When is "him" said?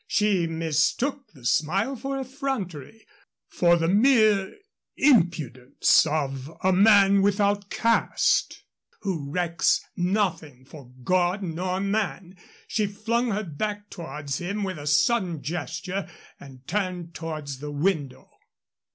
14.39-14.63